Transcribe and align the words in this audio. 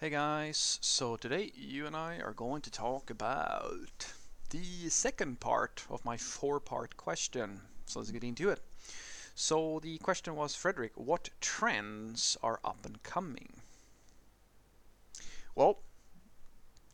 Hey 0.00 0.10
guys, 0.10 0.78
so 0.80 1.16
today 1.16 1.50
you 1.56 1.84
and 1.84 1.96
I 1.96 2.20
are 2.20 2.32
going 2.32 2.62
to 2.62 2.70
talk 2.70 3.10
about 3.10 4.06
the 4.50 4.88
second 4.90 5.40
part 5.40 5.82
of 5.90 6.04
my 6.04 6.16
four 6.16 6.60
part 6.60 6.96
question. 6.96 7.62
So 7.86 7.98
let's 7.98 8.12
get 8.12 8.22
into 8.22 8.48
it. 8.48 8.60
So 9.34 9.80
the 9.82 9.98
question 9.98 10.36
was 10.36 10.54
Frederick, 10.54 10.92
what 10.94 11.30
trends 11.40 12.36
are 12.44 12.60
up 12.64 12.86
and 12.86 13.02
coming? 13.02 13.54
Well, 15.56 15.78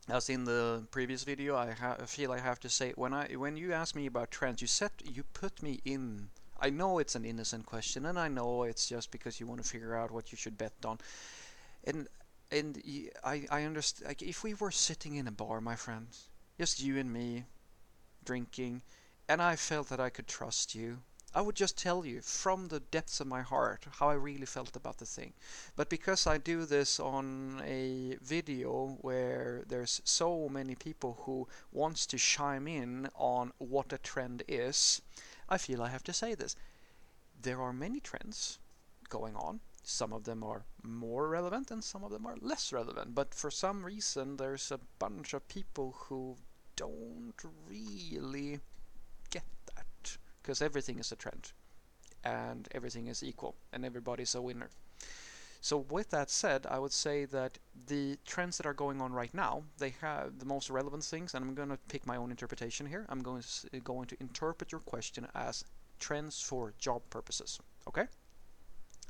as 0.09 0.31
in 0.31 0.45
the 0.45 0.85
previous 0.91 1.25
video, 1.25 1.57
I, 1.57 1.75
feel 2.07 2.33
I 2.33 2.39
have 2.39 2.61
to 2.61 2.71
say 2.71 2.95
when 2.97 3.13
I 3.13 3.35
when 3.35 3.59
you 3.59 3.75
ask 3.75 3.95
me 3.95 4.07
about 4.07 4.31
trends, 4.31 4.63
you 4.63 4.67
set 4.67 4.93
you 5.05 5.25
put 5.35 5.63
me 5.63 5.83
in. 5.85 6.31
I 6.59 6.71
know 6.71 6.99
it's 6.99 7.15
an 7.15 7.27
innocent 7.27 7.67
question, 7.67 8.07
and 8.07 8.19
I 8.19 8.29
know 8.29 8.63
it's 8.63 8.89
just 8.89 9.11
because 9.11 9.41
you 9.41 9.47
want 9.47 9.63
to 9.63 9.69
figure 9.69 9.95
out 9.95 10.11
what 10.11 10.33
you 10.33 10.39
should 10.39 10.57
bet 10.57 10.73
on. 10.87 10.97
And 11.87 12.09
and 12.51 12.83
I, 13.23 13.47
I 13.51 13.65
understand. 13.65 14.09
Like, 14.09 14.23
if 14.23 14.43
we 14.43 14.55
were 14.55 14.71
sitting 14.71 15.17
in 15.17 15.27
a 15.27 15.33
bar, 15.33 15.61
my 15.61 15.77
friends, 15.77 16.29
just 16.59 16.83
you 16.83 16.99
and 16.99 17.13
me, 17.13 17.45
drinking, 18.25 18.83
and 19.29 19.43
I 19.43 19.57
felt 19.57 19.89
that 19.89 20.01
I 20.01 20.11
could 20.11 20.29
trust 20.29 20.75
you, 20.75 20.99
I 21.37 21.41
would 21.41 21.57
just 21.57 21.77
tell 21.77 22.07
you 22.07 22.21
from 22.21 22.69
the 22.69 22.79
depths 22.79 23.19
of 23.19 23.27
my 23.27 23.43
heart 23.43 23.87
how 23.99 24.09
I 24.09 24.15
really 24.15 24.47
felt 24.47 24.77
about 24.77 24.99
the 24.99 25.07
thing. 25.07 25.33
But 25.75 25.89
because 25.89 26.29
I 26.29 26.39
do 26.39 26.65
this 26.65 27.01
on 27.01 27.61
a 27.65 28.17
video 28.23 28.99
where 29.01 29.65
there's 29.67 30.01
so 30.05 30.49
many 30.49 30.77
people 30.77 31.23
who 31.23 31.49
wants 31.73 32.07
to 32.07 32.19
chime 32.19 32.69
in 32.69 33.09
on 33.17 33.53
what 33.59 33.93
a 33.93 33.99
trend 33.99 34.45
is, 34.47 35.03
I 35.49 35.59
feel 35.59 35.83
I 35.83 35.89
have 35.89 36.05
to 36.05 36.13
say 36.13 36.37
this. 36.37 36.55
There 37.43 37.61
are 37.61 37.73
many 37.73 37.99
trends 37.99 38.61
going 39.09 39.35
on 39.35 39.61
some 39.87 40.13
of 40.13 40.25
them 40.25 40.43
are 40.43 40.65
more 40.83 41.29
relevant 41.29 41.71
and 41.71 41.83
some 41.83 42.05
of 42.05 42.11
them 42.11 42.27
are 42.27 42.37
less 42.41 42.73
relevant. 42.73 43.15
But 43.15 43.35
for 43.35 43.51
some 43.51 43.85
reason, 43.85 44.37
there's 44.37 44.71
a 44.73 44.81
bunch 44.99 45.35
of 45.35 45.47
people 45.49 45.95
who 45.99 46.37
don't 46.77 47.35
really 47.69 48.61
get 49.31 49.45
that. 49.75 50.17
Because 50.43 50.63
everything 50.63 50.99
is 50.99 51.13
a 51.13 51.17
trend 51.17 51.53
and 52.25 52.69
everything 52.73 53.09
is 53.09 53.23
equal 53.23 53.55
and 53.73 53.85
everybody's 53.85 54.35
a 54.35 54.43
winner. 54.43 54.71
So 55.61 55.79
with 55.79 56.11
that 56.11 56.29
said, 56.29 56.67
I 56.69 56.79
would 56.79 56.93
say 56.93 57.25
that 57.27 57.59
the 57.87 58.19
trends 58.27 58.59
that 58.59 58.67
are 58.67 58.75
going 58.75 59.01
on 59.01 59.15
right 59.15 59.33
now, 59.33 59.63
they 59.79 59.95
have 60.03 60.39
the 60.39 60.45
most 60.45 60.69
relevant 60.69 61.05
things, 61.05 61.33
and 61.33 61.43
I'm 61.43 61.55
going 61.55 61.71
to 61.71 61.79
pick 61.89 62.07
my 62.07 62.17
own 62.17 62.31
interpretation 62.31 62.85
here. 62.85 63.07
I'm 63.09 63.23
going 63.23 63.43
to, 63.43 63.81
going 63.81 64.07
to 64.09 64.17
interpret 64.21 64.73
your 64.73 64.83
question 64.83 65.27
as 65.35 65.65
trends 65.99 66.39
for 66.39 66.75
job 66.79 67.01
purposes. 67.09 67.59
Okay? 67.89 68.05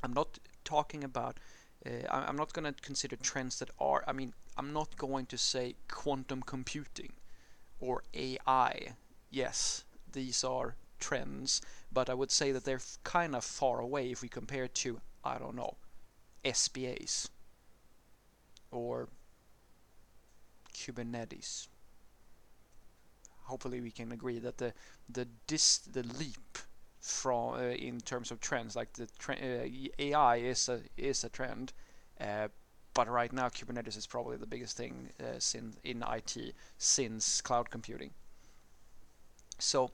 I'm 0.01 0.13
not 0.13 0.39
talking 0.65 1.03
about 1.03 1.39
uh, 1.85 2.07
I'm 2.09 2.35
not 2.37 2.53
going 2.53 2.65
to 2.73 2.81
consider 2.81 3.15
trends 3.15 3.59
that 3.59 3.69
are 3.79 4.03
I 4.07 4.13
mean 4.13 4.33
I'm 4.57 4.73
not 4.73 4.97
going 4.97 5.27
to 5.27 5.37
say 5.37 5.75
quantum 5.87 6.41
computing 6.41 7.13
or 7.79 8.03
AI 8.13 8.95
yes 9.31 9.85
these 10.11 10.43
are 10.43 10.75
trends 10.99 11.61
but 11.91 12.09
I 12.09 12.13
would 12.13 12.31
say 12.31 12.51
that 12.51 12.65
they're 12.65 12.81
kind 13.03 13.35
of 13.35 13.43
far 13.45 13.79
away 13.79 14.11
if 14.11 14.21
we 14.21 14.29
compare 14.29 14.67
to 14.67 15.01
I 15.23 15.37
don't 15.39 15.55
know 15.55 15.75
SPAs 16.45 17.29
or 18.71 19.09
Kubernetes. 20.73 21.67
Hopefully 23.43 23.79
we 23.81 23.91
can 23.91 24.11
agree 24.11 24.39
that 24.39 24.57
the 24.57 24.73
the 25.07 25.27
dis 25.47 25.77
the 25.77 26.03
leap 26.03 26.57
from 27.05 27.53
uh, 27.53 27.59
in 27.89 27.99
terms 28.01 28.31
of 28.31 28.39
trends. 28.39 28.75
Like 28.75 28.93
the 28.93 29.07
tre 29.19 29.35
uh, 29.37 30.03
AI 30.03 30.35
is 30.37 30.69
a 30.69 30.81
is 30.97 31.23
a 31.23 31.29
trend, 31.29 31.73
uh, 32.19 32.47
but 32.93 33.07
right 33.09 33.31
now 33.31 33.49
Kubernetes 33.49 33.97
is 33.97 34.07
probably 34.07 34.37
the 34.37 34.47
biggest 34.47 34.77
thing 34.77 35.09
since 35.39 35.77
in 35.83 36.03
IT 36.03 36.53
since 36.77 37.41
cloud 37.41 37.69
computing. 37.69 38.11
So 39.59 39.91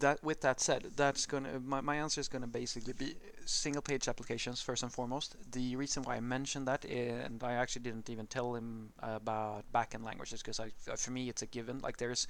that 0.00 0.22
with 0.24 0.40
that 0.42 0.60
said, 0.60 0.84
that's 0.96 1.26
gonna 1.26 1.60
my, 1.60 1.80
my 1.80 1.96
answer 1.96 2.20
is 2.20 2.28
gonna 2.28 2.46
basically 2.46 2.92
be 2.94 3.16
single 3.46 3.82
page 3.82 4.08
applications 4.08 4.60
first 4.60 4.82
and 4.82 4.92
foremost. 4.92 5.36
The 5.52 5.76
reason 5.76 6.02
why 6.04 6.16
I 6.16 6.20
mentioned 6.20 6.68
that, 6.68 6.84
and 6.84 7.42
I 7.44 7.54
actually 7.54 7.82
didn't 7.82 8.10
even 8.10 8.26
tell 8.26 8.54
him 8.54 8.92
about 9.00 9.64
backend 9.72 10.04
languages 10.04 10.42
because 10.42 10.60
I 10.60 10.70
for 10.96 11.10
me 11.10 11.28
it's 11.28 11.42
a 11.42 11.46
given. 11.46 11.80
Like 11.80 11.98
there's 11.98 12.26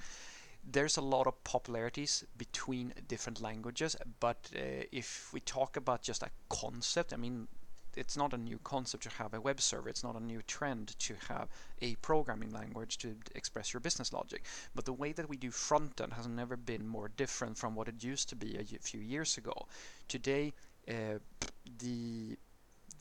there's 0.65 0.97
a 0.97 1.01
lot 1.01 1.27
of 1.27 1.43
popularities 1.43 2.23
between 2.37 2.93
different 3.07 3.41
languages, 3.41 3.95
but 4.19 4.49
uh, 4.55 4.83
if 4.91 5.31
we 5.33 5.39
talk 5.39 5.77
about 5.77 6.01
just 6.01 6.23
a 6.23 6.29
concept, 6.49 7.13
I 7.13 7.17
mean, 7.17 7.47
it's 7.95 8.17
not 8.17 8.33
a 8.33 8.37
new 8.37 8.59
concept 8.63 9.03
to 9.03 9.09
have 9.09 9.33
a 9.33 9.39
web 9.39 9.61
server. 9.61 9.87
It's 9.89 10.03
not 10.03 10.15
a 10.15 10.23
new 10.23 10.41
trend 10.41 10.97
to 10.99 11.15
have 11.29 11.47
a 11.81 11.95
programming 11.95 12.51
language 12.51 12.97
to 12.99 13.15
express 13.33 13.73
your 13.73 13.79
business 13.79 14.11
logic. 14.11 14.43
But 14.73 14.85
the 14.85 14.93
way 14.93 15.13
that 15.13 15.29
we 15.29 15.37
do 15.37 15.51
front 15.51 16.01
end 16.01 16.13
has 16.13 16.27
never 16.27 16.57
been 16.57 16.87
more 16.87 17.09
different 17.15 17.57
from 17.57 17.75
what 17.75 17.87
it 17.87 18.03
used 18.03 18.29
to 18.29 18.35
be 18.35 18.57
a 18.57 18.79
few 18.79 18.99
years 18.99 19.37
ago. 19.37 19.67
Today, 20.07 20.53
uh, 20.89 21.19
the 21.79 22.37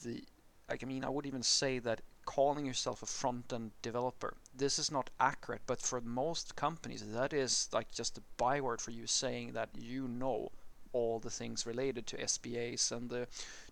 the 0.02 0.24
I 0.68 0.84
mean, 0.84 1.04
I 1.04 1.10
would 1.10 1.26
even 1.26 1.42
say 1.42 1.78
that 1.80 2.00
calling 2.24 2.66
yourself 2.66 3.02
a 3.02 3.06
front-end 3.06 3.72
developer. 3.82 4.36
This 4.56 4.78
is 4.78 4.90
not 4.90 5.10
accurate, 5.20 5.62
but 5.66 5.80
for 5.80 6.00
most 6.00 6.56
companies, 6.56 7.04
that 7.12 7.32
is 7.32 7.68
like 7.72 7.90
just 7.90 8.18
a 8.18 8.22
byword 8.36 8.80
for 8.80 8.90
you 8.90 9.06
saying 9.06 9.52
that 9.52 9.70
you 9.74 10.08
know 10.08 10.50
all 10.92 11.18
the 11.18 11.30
things 11.30 11.66
related 11.66 12.06
to 12.06 12.26
SPAs 12.26 12.92
and 12.92 13.10
the 13.10 13.26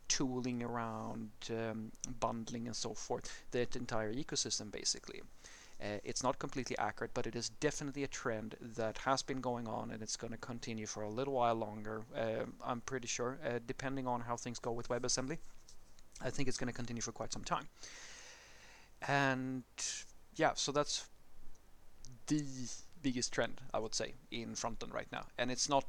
tooling 0.08 0.62
around 0.62 1.30
um, 1.50 1.92
bundling 2.20 2.66
and 2.66 2.76
so 2.76 2.92
forth, 2.92 3.44
that 3.52 3.76
entire 3.76 4.12
ecosystem 4.12 4.70
basically. 4.70 5.22
Uh, 5.80 5.98
it's 6.04 6.22
not 6.22 6.38
completely 6.38 6.78
accurate, 6.78 7.10
but 7.12 7.26
it 7.26 7.34
is 7.34 7.48
definitely 7.48 8.04
a 8.04 8.08
trend 8.08 8.54
that 8.60 8.98
has 8.98 9.22
been 9.22 9.40
going 9.40 9.66
on 9.66 9.90
and 9.90 10.02
it's 10.02 10.16
going 10.16 10.32
to 10.32 10.38
continue 10.38 10.86
for 10.86 11.02
a 11.02 11.08
little 11.08 11.34
while 11.34 11.56
longer. 11.56 12.02
Uh, 12.16 12.44
I'm 12.64 12.82
pretty 12.82 13.08
sure, 13.08 13.38
uh, 13.44 13.58
depending 13.66 14.06
on 14.06 14.20
how 14.20 14.36
things 14.36 14.58
go 14.58 14.70
with 14.70 14.88
WebAssembly. 14.88 15.38
I 16.20 16.30
think 16.30 16.48
it's 16.48 16.58
going 16.58 16.69
to 16.69 16.74
continue 16.74 17.02
for 17.02 17.10
quite 17.10 17.32
some 17.32 17.42
time 17.42 17.66
and 19.08 19.64
yeah 20.36 20.52
so 20.54 20.72
that's 20.72 21.06
the 22.26 22.42
biggest 23.02 23.32
trend 23.32 23.60
I 23.74 23.78
would 23.78 23.94
say 23.94 24.14
in 24.30 24.54
front 24.54 24.82
end 24.82 24.94
right 24.94 25.10
now 25.10 25.26
and 25.38 25.50
it's 25.50 25.68
not 25.68 25.84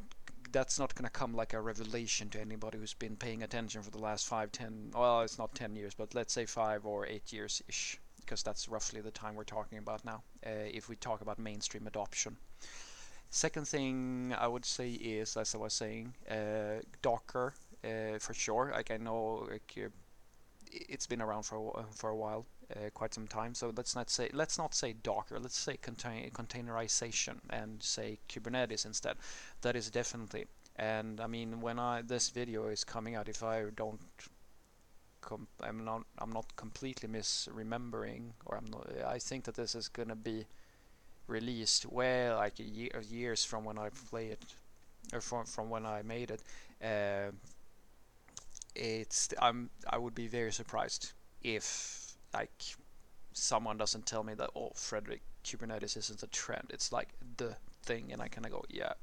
that's 0.51 0.77
not 0.77 0.93
going 0.93 1.05
to 1.05 1.09
come 1.11 1.33
like 1.33 1.53
a 1.53 1.61
revelation 1.61 2.29
to 2.29 2.39
anybody 2.39 2.77
who's 2.77 2.93
been 2.93 3.15
paying 3.15 3.41
attention 3.41 3.81
for 3.81 3.89
the 3.89 3.97
last 3.97 4.27
five, 4.27 4.51
ten, 4.51 4.91
well, 4.93 5.21
it's 5.21 5.39
not 5.39 5.55
10 5.55 5.75
years, 5.75 5.95
but 5.95 6.13
let's 6.13 6.31
say 6.31 6.45
five 6.45 6.85
or 6.85 7.07
eight 7.07 7.33
years 7.33 7.63
ish, 7.67 7.97
because 8.19 8.43
that's 8.43 8.69
roughly 8.69 9.01
the 9.01 9.09
time 9.09 9.33
we're 9.33 9.43
talking 9.45 9.79
about 9.79 10.05
now, 10.05 10.21
uh, 10.45 10.49
if 10.71 10.89
we 10.89 10.95
talk 10.95 11.21
about 11.21 11.39
mainstream 11.39 11.87
adoption. 11.87 12.37
Second 13.31 13.67
thing 13.67 14.35
I 14.37 14.47
would 14.47 14.63
say 14.63 14.91
is, 14.91 15.35
as 15.37 15.55
I 15.55 15.57
was 15.57 15.73
saying, 15.73 16.13
uh, 16.29 16.81
Docker 17.01 17.53
uh, 17.83 18.19
for 18.19 18.33
sure. 18.35 18.71
Like 18.73 18.91
I 18.91 18.97
know 18.97 19.47
like, 19.49 19.75
it's 20.71 21.07
been 21.07 21.21
around 21.21 21.43
for 21.43 21.85
for 21.95 22.09
a 22.09 22.15
while 22.15 22.45
uh, 22.75 22.89
quite 22.93 23.13
some 23.13 23.27
time. 23.27 23.53
So 23.55 23.73
let's 23.75 23.95
not 23.95 24.09
say 24.09 24.29
let's 24.33 24.57
not 24.57 24.73
say 24.73 24.93
Docker. 24.93 25.39
Let's 25.39 25.57
say 25.57 25.77
contain 25.77 26.29
containerization 26.31 27.39
and 27.49 27.81
say 27.81 28.19
Kubernetes 28.29 28.85
instead. 28.85 29.17
That 29.61 29.75
is 29.75 29.89
definitely. 29.89 30.45
And 30.75 31.19
I 31.21 31.27
mean, 31.27 31.61
when 31.61 31.79
I 31.79 32.01
this 32.01 32.29
video 32.29 32.67
is 32.67 32.83
coming 32.83 33.15
out, 33.15 33.29
if 33.29 33.43
I 33.43 33.65
don't, 33.75 33.99
I'm 35.61 35.83
not 35.85 36.03
I'm 36.19 36.31
not 36.31 36.55
completely 36.55 37.09
misremembering, 37.09 38.33
or 38.45 38.57
I'm 38.57 38.65
not. 38.69 38.87
I 39.05 39.19
think 39.19 39.45
that 39.45 39.55
this 39.55 39.75
is 39.75 39.87
gonna 39.87 40.15
be 40.15 40.45
released 41.27 41.85
well 41.85 42.37
like 42.37 42.53
year, 42.59 43.01
years 43.09 43.45
from 43.45 43.63
when 43.63 43.77
I 43.77 43.89
play 44.09 44.27
it, 44.27 44.43
or 45.13 45.21
from 45.21 45.45
from 45.45 45.69
when 45.69 45.85
I 45.85 46.01
made 46.03 46.31
it. 46.31 46.41
Uh, 46.83 47.31
it's 48.75 49.29
I'm 49.41 49.69
I 49.89 49.97
would 49.97 50.15
be 50.15 50.27
very 50.27 50.51
surprised 50.51 51.13
if 51.43 52.02
like 52.33 52.51
someone 53.33 53.77
doesn't 53.77 54.05
tell 54.05 54.23
me 54.23 54.33
that 54.35 54.51
oh 54.55 54.71
Frederick 54.75 55.21
Kubernetes 55.43 55.97
isn't 55.97 56.23
a 56.23 56.27
trend. 56.27 56.67
It's 56.69 56.91
like 56.91 57.09
the 57.37 57.55
thing, 57.83 58.11
and 58.11 58.21
I 58.21 58.27
kind 58.27 58.45
of 58.45 58.51
go 58.51 58.63
yeah. 58.69 58.93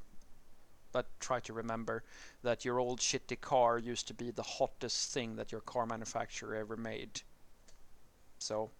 But 0.92 1.06
try 1.20 1.38
to 1.40 1.52
remember 1.52 2.02
that 2.42 2.64
your 2.64 2.80
old 2.80 2.98
shitty 2.98 3.40
car 3.40 3.78
used 3.78 4.08
to 4.08 4.14
be 4.14 4.30
the 4.30 4.42
hottest 4.42 5.12
thing 5.12 5.36
that 5.36 5.52
your 5.52 5.60
car 5.60 5.86
manufacturer 5.86 6.56
ever 6.56 6.76
made. 6.76 7.22
So 8.38 8.70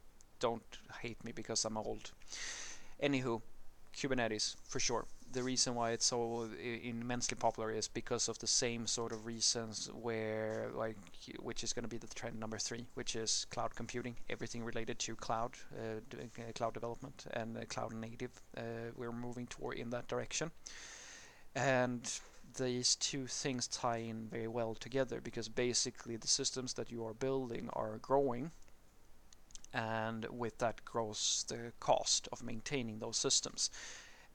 don't 0.40 0.78
hate 1.02 1.22
me 1.24 1.32
because 1.32 1.64
I'm 1.64 1.76
old. 1.76 2.10
Anywho, 3.02 3.42
Kubernetes 3.94 4.56
for 4.64 4.80
sure 4.80 5.06
the 5.32 5.42
reason 5.42 5.74
why 5.74 5.92
it's 5.92 6.06
so 6.06 6.48
immensely 6.82 7.36
popular 7.36 7.70
is 7.70 7.88
because 7.88 8.28
of 8.28 8.38
the 8.38 8.46
same 8.46 8.86
sort 8.86 9.12
of 9.12 9.26
reasons 9.26 9.88
where 9.92 10.70
like 10.74 10.96
which 11.38 11.62
is 11.62 11.72
going 11.72 11.84
to 11.84 11.88
be 11.88 11.98
the 11.98 12.06
trend 12.08 12.38
number 12.38 12.58
three 12.58 12.86
which 12.94 13.14
is 13.14 13.46
cloud 13.50 13.74
computing 13.74 14.16
everything 14.28 14.64
related 14.64 14.98
to 14.98 15.14
cloud 15.16 15.52
uh, 15.78 16.00
uh 16.18 16.52
cloud 16.54 16.74
development 16.74 17.26
and 17.32 17.68
cloud 17.68 17.92
native 17.92 18.32
uh, 18.56 18.62
we're 18.96 19.12
moving 19.12 19.46
toward 19.46 19.76
in 19.76 19.90
that 19.90 20.08
direction 20.08 20.50
and 21.54 22.20
these 22.56 22.96
two 22.96 23.26
things 23.26 23.68
tie 23.68 23.98
in 23.98 24.26
very 24.28 24.48
well 24.48 24.74
together 24.74 25.20
because 25.20 25.48
basically 25.48 26.16
the 26.16 26.26
systems 26.26 26.74
that 26.74 26.90
you 26.90 27.04
are 27.04 27.14
building 27.14 27.68
are 27.72 27.98
growing 27.98 28.50
and 29.72 30.26
with 30.30 30.58
that 30.58 30.84
grows 30.84 31.44
the 31.48 31.72
cost 31.78 32.28
of 32.32 32.42
maintaining 32.42 32.98
those 32.98 33.16
systems. 33.16 33.70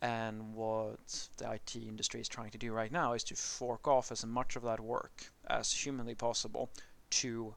And 0.02 0.54
what 0.54 1.30
the 1.38 1.52
IT 1.54 1.76
industry 1.76 2.22
is 2.22 2.28
trying 2.28 2.52
to 2.52 2.58
do 2.58 2.72
right 2.72 2.92
now 2.92 3.14
is 3.14 3.24
to 3.26 3.36
fork 3.36 3.88
off 3.88 4.12
as 4.12 4.26
much 4.26 4.56
of 4.56 4.64
that 4.64 4.80
work 4.80 5.32
as 5.48 5.72
humanly 5.72 6.16
possible 6.16 6.70
to 7.12 7.56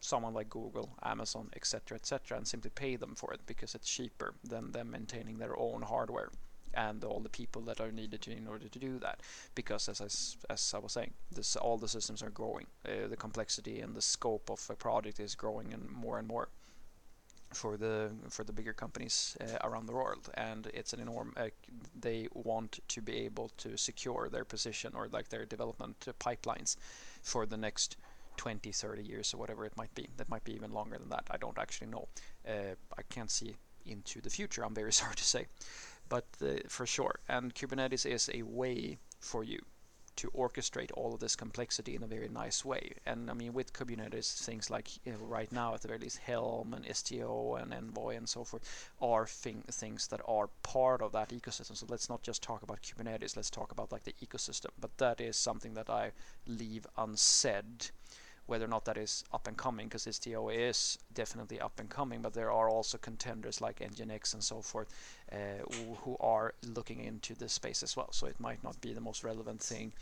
someone 0.00 0.34
like 0.34 0.48
Google, 0.48 0.96
Amazon, 1.02 1.50
etc., 1.56 1.96
etc., 1.96 2.36
and 2.36 2.46
simply 2.46 2.70
pay 2.70 2.96
them 2.96 3.14
for 3.14 3.32
it 3.32 3.40
because 3.46 3.74
it's 3.74 3.88
cheaper 3.88 4.34
than 4.44 4.70
them 4.72 4.90
maintaining 4.90 5.38
their 5.38 5.58
own 5.58 5.82
hardware 5.82 6.30
and 6.74 7.02
all 7.02 7.20
the 7.20 7.28
people 7.28 7.62
that 7.62 7.80
are 7.80 7.90
needed 7.90 8.22
to, 8.22 8.30
in 8.30 8.46
order 8.46 8.68
to 8.68 8.78
do 8.78 8.98
that. 8.98 9.20
Because 9.54 9.88
as 9.88 10.00
I, 10.00 10.52
as 10.52 10.74
I 10.74 10.78
was 10.78 10.92
saying, 10.92 11.14
this 11.32 11.56
all 11.56 11.78
the 11.78 11.88
systems 11.88 12.22
are 12.22 12.30
growing. 12.30 12.66
Uh, 12.86 13.08
the 13.08 13.16
complexity 13.16 13.80
and 13.80 13.96
the 13.96 14.02
scope 14.02 14.50
of 14.50 14.64
a 14.70 14.76
product 14.76 15.18
is 15.18 15.34
growing 15.34 15.72
and 15.72 15.90
more 15.90 16.18
and 16.18 16.28
more 16.28 16.48
for 17.52 17.76
the 17.76 18.10
for 18.28 18.44
the 18.44 18.52
bigger 18.52 18.72
companies 18.72 19.36
uh, 19.40 19.66
around 19.66 19.86
the 19.86 19.92
world. 19.92 20.28
And 20.34 20.66
it's 20.74 20.92
an 20.92 21.00
enormous 21.00 21.34
uh, 21.36 21.48
they 21.98 22.28
want 22.34 22.80
to 22.88 23.02
be 23.02 23.16
able 23.18 23.50
to 23.58 23.76
secure 23.76 24.28
their 24.30 24.44
position 24.44 24.92
or 24.94 25.08
like 25.08 25.28
their 25.28 25.44
development 25.44 26.06
pipelines 26.20 26.76
for 27.22 27.46
the 27.46 27.56
next 27.56 27.96
20 28.36 28.70
30 28.72 29.02
years 29.02 29.34
or 29.34 29.38
whatever 29.38 29.64
it 29.64 29.76
might 29.76 29.94
be. 29.94 30.08
That 30.16 30.28
might 30.28 30.44
be 30.44 30.54
even 30.54 30.72
longer 30.72 30.98
than 30.98 31.08
that. 31.10 31.26
I 31.30 31.36
don't 31.36 31.58
actually 31.58 31.88
know. 31.88 32.08
Uh, 32.46 32.74
i 32.96 33.02
can't 33.08 33.30
see 33.30 33.56
into 33.86 34.20
the 34.20 34.30
future 34.30 34.64
i'm 34.64 34.74
very 34.74 34.92
sorry 35.00 35.16
to 35.16 35.24
say. 35.24 35.46
But 36.08 36.26
uh, 36.42 36.60
for 36.68 36.86
sure. 36.86 37.20
And 37.28 37.54
kubernetes 37.54 38.06
is 38.06 38.30
a 38.32 38.42
way 38.42 38.98
for 39.20 39.44
you 39.44 39.60
to 40.18 40.30
orchestrate 40.32 40.90
all 40.94 41.14
of 41.14 41.20
this 41.20 41.36
complexity 41.36 41.94
in 41.94 42.02
a 42.02 42.06
very 42.06 42.28
nice 42.28 42.64
way. 42.64 42.92
And 43.06 43.30
I 43.30 43.34
mean, 43.34 43.52
with 43.52 43.72
Kubernetes, 43.72 44.36
things 44.44 44.68
like 44.68 45.04
you 45.06 45.12
know, 45.12 45.18
right 45.18 45.50
now, 45.52 45.74
at 45.74 45.82
the 45.82 45.88
very 45.88 46.00
least, 46.00 46.18
Helm 46.18 46.74
and 46.74 46.84
Istio 46.84 47.60
and 47.60 47.72
Envoy 47.72 48.16
and 48.16 48.28
so 48.28 48.42
forth 48.42 48.90
are 49.00 49.26
thing, 49.26 49.62
things 49.70 50.08
that 50.08 50.20
are 50.26 50.48
part 50.64 51.02
of 51.02 51.12
that 51.12 51.30
ecosystem. 51.30 51.76
So 51.76 51.86
let's 51.88 52.08
not 52.08 52.22
just 52.22 52.42
talk 52.42 52.62
about 52.62 52.82
Kubernetes. 52.82 53.36
Let's 53.36 53.50
talk 53.50 53.70
about 53.70 53.92
like 53.92 54.04
the 54.04 54.14
ecosystem. 54.20 54.70
But 54.80 54.98
that 54.98 55.20
is 55.20 55.36
something 55.36 55.74
that 55.74 55.88
I 55.88 56.10
leave 56.46 56.86
unsaid 56.96 57.90
whether 58.48 58.64
or 58.64 58.68
not 58.68 58.86
that 58.86 58.96
is 58.96 59.24
up 59.32 59.46
and 59.46 59.56
coming, 59.58 59.86
because 59.86 60.06
Istio 60.06 60.52
is 60.52 60.98
definitely 61.12 61.60
up 61.60 61.78
and 61.78 61.88
coming, 61.90 62.22
but 62.22 62.32
there 62.32 62.50
are 62.50 62.68
also 62.68 62.96
contenders 62.96 63.60
like 63.60 63.80
Nginx 63.80 64.32
and 64.32 64.42
so 64.42 64.62
forth 64.62 64.88
uh, 65.30 65.36
who 66.02 66.16
are 66.18 66.54
looking 66.66 67.04
into 67.04 67.34
this 67.34 67.52
space 67.52 67.82
as 67.82 67.94
well. 67.94 68.10
So 68.10 68.26
it 68.26 68.40
might 68.40 68.64
not 68.64 68.80
be 68.80 68.94
the 68.94 69.02
most 69.02 69.22
relevant 69.22 69.60
thing 69.60 69.92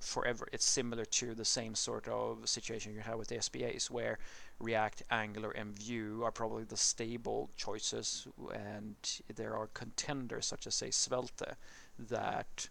forever. 0.00 0.46
It's 0.52 0.66
similar 0.66 1.06
to 1.06 1.34
the 1.34 1.46
same 1.46 1.74
sort 1.74 2.08
of 2.08 2.46
situation 2.46 2.92
you 2.92 3.00
have 3.00 3.18
with 3.18 3.28
the 3.28 3.40
SPAs, 3.40 3.90
where 3.90 4.18
React, 4.60 5.04
Angular, 5.10 5.50
and 5.52 5.74
Vue 5.74 6.22
are 6.24 6.30
probably 6.30 6.64
the 6.64 6.76
stable 6.76 7.48
choices, 7.56 8.28
and 8.52 8.96
there 9.34 9.56
are 9.56 9.68
contenders 9.68 10.44
such 10.44 10.66
as 10.66 10.74
say 10.74 10.90
Svelte 10.90 11.56
that 11.98 12.68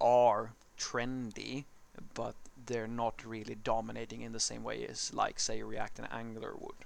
are 0.00 0.52
trendy 0.78 1.64
but 2.14 2.34
they're 2.66 2.86
not 2.86 3.24
really 3.24 3.56
dominating 3.56 4.22
in 4.22 4.32
the 4.32 4.40
same 4.40 4.62
way 4.62 4.86
as 4.86 5.12
like 5.14 5.40
say 5.40 5.62
React 5.62 6.00
and 6.00 6.08
Angular 6.12 6.54
would. 6.58 6.84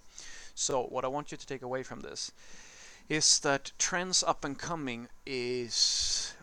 So 0.55 0.85
what 0.85 1.05
I 1.05 1.09
want 1.09 1.33
you 1.33 1.39
to 1.39 1.47
take 1.47 1.63
away 1.63 1.83
from 1.83 2.01
this 2.01 2.31
is 3.09 3.41
that 3.41 3.73
trends 3.79 4.23
up 4.23 4.45
and 4.45 4.59
coming 4.59 5.09
is 5.27 6.35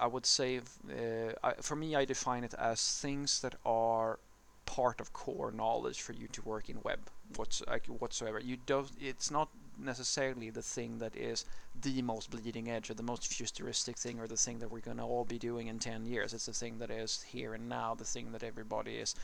I 0.00 0.06
would 0.06 0.26
say 0.26 0.58
uh, 0.58 1.32
I, 1.42 1.54
for 1.60 1.76
me 1.76 1.94
I 1.94 2.04
define 2.04 2.44
it 2.44 2.54
as 2.54 2.98
things 2.98 3.40
that 3.40 3.54
are 3.64 4.18
part 4.66 5.00
of 5.00 5.12
core 5.12 5.50
knowledge 5.50 6.02
for 6.02 6.12
you 6.12 6.28
to 6.28 6.42
work 6.42 6.68
in 6.68 6.80
web 6.82 7.00
whatsoever 7.36 8.38
you 8.38 8.56
don't 8.66 8.90
it's 9.00 9.30
not 9.30 9.48
necessarily 9.78 10.50
the 10.50 10.62
thing 10.62 10.98
that 10.98 11.16
is 11.16 11.44
the 11.80 12.02
most 12.02 12.30
bleeding 12.30 12.70
edge 12.70 12.90
or 12.90 12.94
the 12.94 13.02
most 13.02 13.26
futuristic 13.26 13.96
thing 13.96 14.18
or 14.18 14.26
the 14.26 14.36
thing 14.36 14.58
that 14.58 14.70
we're 14.70 14.80
going 14.80 14.96
to 14.96 15.02
all 15.02 15.24
be 15.24 15.38
doing 15.38 15.68
in 15.68 15.78
10 15.78 16.06
years. 16.06 16.34
It's 16.34 16.46
the 16.46 16.52
thing 16.52 16.78
that 16.78 16.90
is 16.90 17.22
here 17.22 17.54
and 17.54 17.68
now, 17.68 17.94
the 17.94 18.04
thing 18.04 18.32
that 18.32 18.42
everybody 18.42 18.94
is 18.96 19.14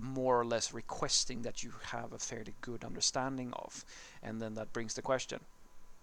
more 0.00 0.40
or 0.40 0.44
less 0.44 0.72
requesting 0.72 1.42
that 1.42 1.62
you 1.62 1.72
have 1.82 2.12
a 2.12 2.18
fairly 2.18 2.54
good 2.60 2.84
understanding 2.84 3.52
of. 3.54 3.84
And 4.22 4.40
then 4.40 4.54
that 4.54 4.72
brings 4.72 4.94
the 4.94 5.02
question 5.02 5.40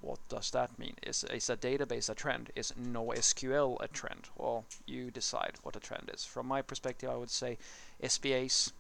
what 0.01 0.19
does 0.30 0.51
that 0.51 0.78
mean? 0.78 0.94
Is, 1.01 1.24
is 1.24 1.50
a 1.50 1.58
database 1.58 2.10
a 2.10 2.16
trend? 2.16 2.51
Is 2.56 2.74
NoSQL 2.80 3.78
a 3.81 3.88
trend? 3.88 4.30
Well, 4.38 4.66
you 4.86 5.10
decide 5.10 5.54
what 5.63 5.75
a 5.75 5.80
trend 5.80 6.12
is. 6.13 6.24
From 6.24 6.48
my 6.48 6.62
perspective, 6.62 7.10
I 7.10 7.16
would 7.16 7.31
say 7.31 7.58
SPAs 8.06 8.72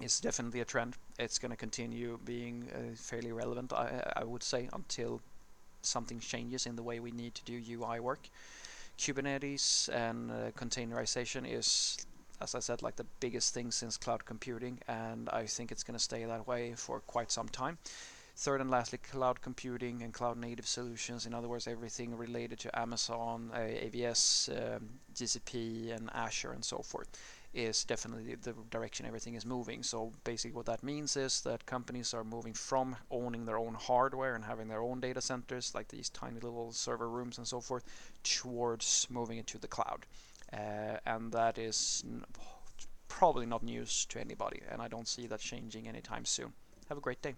is 0.00 0.18
definitely 0.18 0.60
a 0.60 0.64
trend. 0.64 0.96
It's 1.18 1.38
going 1.38 1.50
to 1.50 1.56
continue 1.56 2.18
being 2.24 2.68
uh, 2.72 2.94
fairly 2.94 3.32
relevant, 3.32 3.72
I, 3.72 4.12
I 4.16 4.24
would 4.24 4.42
say, 4.42 4.68
until 4.72 5.20
something 5.82 6.20
changes 6.20 6.66
in 6.66 6.76
the 6.76 6.82
way 6.82 7.00
we 7.00 7.10
need 7.10 7.34
to 7.34 7.44
do 7.44 7.60
UI 7.70 8.00
work. 8.00 8.28
Kubernetes 8.98 9.88
and 9.92 10.30
uh, 10.30 10.34
containerization 10.56 11.44
is, 11.50 11.98
as 12.40 12.54
I 12.54 12.60
said, 12.60 12.82
like 12.82 12.96
the 12.96 13.06
biggest 13.20 13.54
thing 13.54 13.70
since 13.70 13.96
cloud 13.96 14.24
computing, 14.24 14.78
and 14.86 15.28
I 15.30 15.46
think 15.46 15.72
it's 15.72 15.82
going 15.82 15.96
to 15.96 16.02
stay 16.02 16.24
that 16.24 16.46
way 16.46 16.74
for 16.76 17.00
quite 17.00 17.32
some 17.32 17.48
time. 17.48 17.78
Third 18.36 18.60
and 18.60 18.70
lastly, 18.70 18.98
cloud 18.98 19.40
computing 19.40 20.02
and 20.02 20.14
cloud 20.14 20.36
native 20.36 20.68
solutions. 20.68 21.26
In 21.26 21.34
other 21.34 21.48
words, 21.48 21.66
everything 21.66 22.16
related 22.16 22.60
to 22.60 22.78
Amazon, 22.78 23.50
uh, 23.52 23.58
AWS, 23.58 24.76
um, 24.76 24.88
GCP, 25.12 25.96
and 25.96 26.08
Azure, 26.14 26.52
and 26.52 26.64
so 26.64 26.78
forth 26.78 27.08
is 27.54 27.84
definitely 27.84 28.34
the 28.34 28.54
direction 28.70 29.06
everything 29.06 29.34
is 29.34 29.46
moving. 29.46 29.82
So 29.82 30.12
basically 30.24 30.54
what 30.54 30.66
that 30.66 30.82
means 30.82 31.16
is 31.16 31.40
that 31.42 31.66
companies 31.66 32.12
are 32.14 32.24
moving 32.24 32.54
from 32.54 32.96
owning 33.10 33.44
their 33.44 33.58
own 33.58 33.74
hardware 33.74 34.34
and 34.34 34.44
having 34.44 34.68
their 34.68 34.82
own 34.82 35.00
data 35.00 35.20
centers 35.20 35.74
like 35.74 35.88
these 35.88 36.08
tiny 36.10 36.40
little 36.40 36.72
server 36.72 37.08
rooms 37.08 37.38
and 37.38 37.46
so 37.46 37.60
forth 37.60 37.84
towards 38.22 39.06
moving 39.10 39.38
into 39.38 39.58
the 39.58 39.68
cloud. 39.68 40.06
Uh, 40.52 40.98
and 41.06 41.32
that 41.32 41.58
is 41.58 42.04
probably 43.08 43.46
not 43.46 43.62
news 43.62 44.04
to 44.06 44.20
anybody 44.20 44.60
and 44.70 44.80
I 44.82 44.88
don't 44.88 45.08
see 45.08 45.26
that 45.26 45.40
changing 45.40 45.88
anytime 45.88 46.24
soon. 46.24 46.52
Have 46.88 46.98
a 46.98 47.02
great 47.02 47.22
day. 47.22 47.34